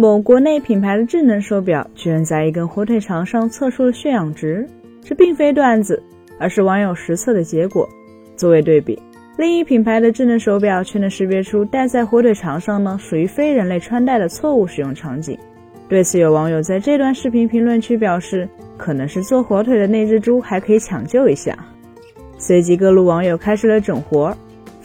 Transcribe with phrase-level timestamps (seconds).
[0.00, 4.64] 某国内品牌的智能手表居然在一根火腿肠上测出了血氧值，
[5.02, 6.00] 这并非段子，
[6.38, 7.88] 而是网友实测的结果。
[8.36, 8.96] 作为对比，
[9.36, 15.36] 另一品牌的智能手表却能识别出戴在火腿肠上呢属于非人类穿戴的错误使用场景。
[15.88, 21.58] 对此，有网友在这段视频评论区表示，可能是做火腿的那只猪还可以抢救一下。
[22.38, 24.32] 随即，各路网友开始了整活，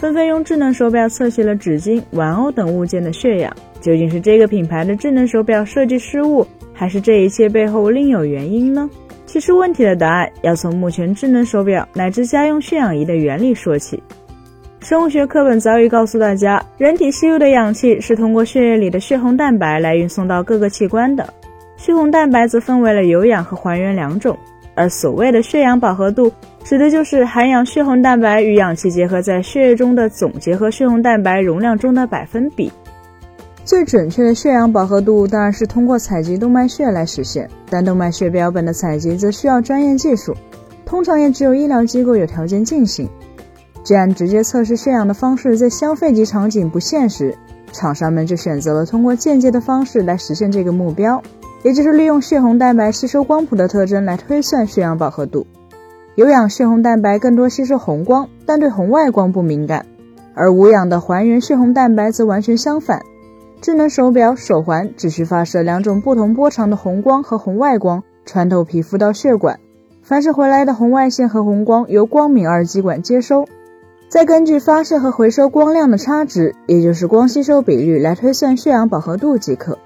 [0.04, 3.55] 纷纷用智能手表测起了纸巾、玩偶等物件的血氧。
[3.79, 8.89] 究竟是这个品牌的智能手表设计失误，还是这一切背后另有原因呢？
[9.26, 14.03] 其实问题的答案要从目前智能手表乃至家用血氧仪的原理说起。
[14.81, 21.34] 生物学课本早已告诉大家，人体吸入的氧气是通过血液里的血红蛋白来运送到各个器官的。
[21.77, 24.38] 血红蛋白则分为了有氧和还原两种，
[24.76, 26.29] 而所谓的血氧饱和度，
[26.63, 32.71] 指的就是含氧血红蛋白与氧气结合在血液中的总结合血红蛋白容量中的百分比。
[33.66, 40.34] 最准确的血氧饱和度当然是通过采集动脉血来实现，但动脉血标本的采集则需要专业技术，
[40.85, 43.09] 通常也只有医疗机构有条件进行。
[43.84, 47.37] 既然直接测试血氧的方式在消费级场景不现实，
[47.74, 51.21] 厂商们就选择了通过间接的方式来实现这个目标，
[51.63, 55.46] 也就是利用血红蛋白吸收光谱的特征来推算血氧饱和度。
[56.15, 59.87] 有氧血红蛋白更多吸收红光，但对红外光不敏感，
[60.35, 63.01] 而无氧的还原血红蛋白则完全相反。
[63.61, 69.59] 智能手表手环只需发射两种不同波长的红光和红外光，穿透皮肤到血管，
[70.03, 73.47] 反射回来的红外线和红光由光敏二极管接收，
[74.07, 79.79] 再根据发射和回收光量的差值，也就是光吸收比率来推算血氧饱和度即可。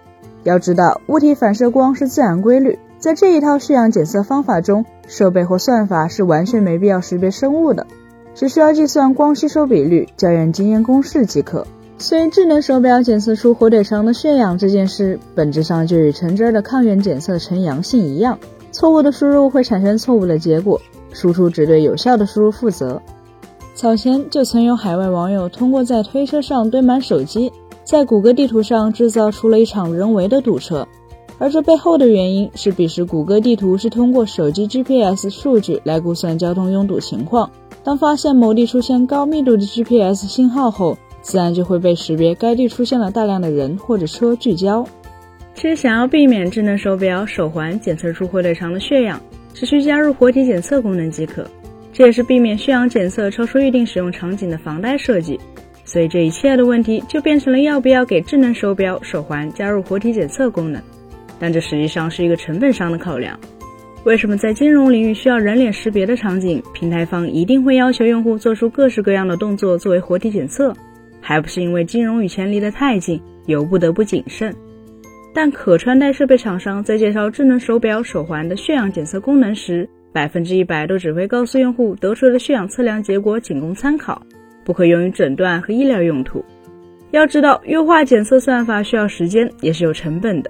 [0.44, 7.86] 要知道，物体反射光是自然规律，在这一套血氧检测方法中，设备或算法是完全没必要识别生物的，
[8.34, 11.66] 只需要计算光吸收比率，校验经验公式即可。
[12.00, 18.38] 所以，智能手表检测出火腿肠的血氧这件事，本质上就与橙汁的抗原检测呈阳性一样，
[18.72, 20.80] 错误的输入会产生错误的结果，
[21.11, 23.02] 输出只对有效的输入负责。
[23.73, 27.52] 早前就曾有海外网友通过在推车上堆满手机，
[27.83, 30.88] 在谷歌地图上制造出了一场人为的堵车，
[31.39, 37.49] 而这背后的原因是，彼时谷歌地图是通过手机 GPS 数据来估算交通拥堵情况，
[37.83, 40.98] 当发现某地出现高密度的 GPS 信号后。
[41.23, 44.87] 自然就会被识别该地出现了大量的人或者车聚焦。
[45.55, 49.21] 其实想要避免智能手表手环检测出火腿肠的血氧，
[49.54, 51.45] 只需加入活体检测功能即可。
[51.92, 55.37] 这也是避免血氧检测超出预定使用场景的防呆设计。
[55.83, 60.81] 所以这一切的问题就变成了要不要给智能手表手环加入活体检测功能。
[61.39, 63.39] 但这实际上是一个成本上的考量。
[64.03, 70.73] 为什么在金融领域需要人脸识别的场景，平台方一定会要求用户做出各式各样的动作作为活体检测？
[71.20, 74.55] 还不是因为金融与钱离得太近，由不得不谨慎。
[75.33, 84.21] 但可穿戴设备厂商在介绍智能手表手环的血氧检测功能时，百分之一百都只会告诉用户得出的血氧测量结果仅供参考，
[84.64, 86.43] 不可用于诊断和医疗用途。
[87.11, 90.49] 要知道，优化检测算法需要时间，也是有成本的。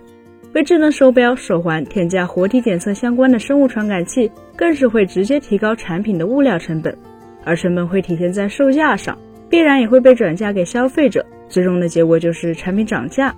[0.53, 6.97] 为智能手表手环添加活体检测相关的生物传感器，更是会直接提高产品的物料成本，
[7.43, 9.17] 而成本会体现在售价上。
[9.49, 13.33] 必然也会被转嫁给消费者，最终的结果就是产品涨价。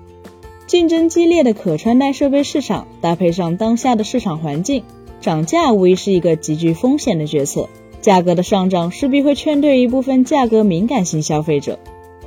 [0.65, 4.83] 竞争激烈的可穿戴设备市场，搭配上当下的市场环境，
[5.21, 7.69] 涨价无疑是一个极具风险的决策。
[8.01, 11.77] 价格的上涨势必会劝退一部分价格敏感型消费者。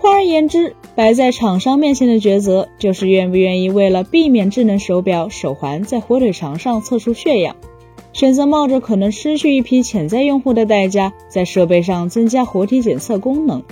[0.03, 7.55] 换而言之，摆在厂商面前的抉择，就是愿不愿意为了避免智能手表手环在火腿肠上测出血氧。
[8.13, 13.63] 选择冒着可能失去一批潜在用户的代价，在设备上增加活体检测功能。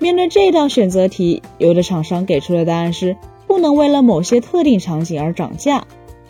[0.00, 5.86] 面对这道选择题，有的厂商给出的答案是：不能为了某些特定场景而涨价，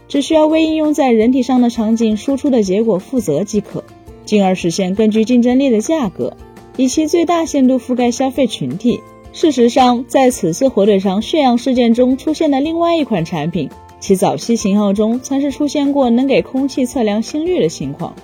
[0.08, 3.82] 只需要为应用在人体上的场景输出的结果负责即可，
[4.26, 6.36] 进而实现更具竞争力的价格，
[6.76, 9.00] 以其最大限度覆盖消费群体。
[9.32, 13.68] 事实上，在此次火腿肠血氧事件中出现的另外一款产品。
[13.98, 18.14] 其早期型号中曾是出现过能给空气测量心率的情况。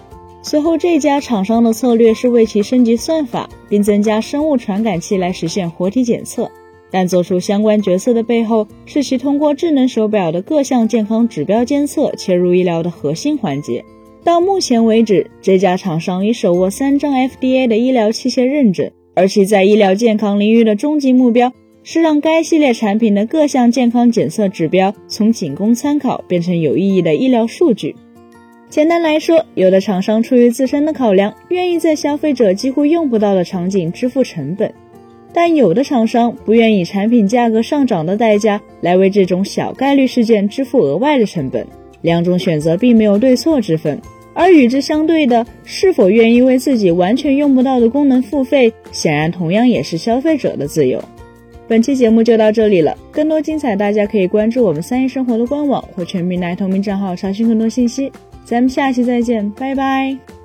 [0.43, 6.51] 随后这家厂商的策略是为其升级算法，并增加生物传感器来实现活体检测。
[6.91, 13.85] 但做出相关决策的背后，是其通过智能手表的各项健康指标监测切入医疗的核心环节。
[14.25, 21.53] 到目前为止，这家厂商已手握三张 FDA 的医疗器械认证，而其在医疗健康领域的终极目标。
[21.91, 27.97] 是让该系列产品的各项健康检测指标从仅供参考变成有意义的医疗数据。
[28.69, 34.71] 简单来说，有的厂商出于自身的考量，愿意在消费者几乎用不到的场景支付成本，
[35.33, 41.67] 但有的厂商不愿以产品价格上涨的代价来为这种小概率事件支付额外的成本。
[42.03, 43.99] 两种选择并没有对错之分，
[44.39, 51.03] 而与之相对的，是否愿意为自己完全用不到的功能付费，显然同样也是消费者的自由。
[51.67, 58.13] 本期节目就到这里了，更多精彩大家可以关注我们三一生活的官网或全民来同名账号查询更多信息。
[58.45, 60.38] 咱们下期再见，拜拜。